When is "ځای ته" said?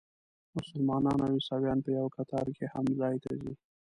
2.99-3.31